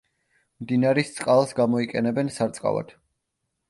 [0.63, 3.01] მდინარის წყალს გამოიყენებენ სარწყავად.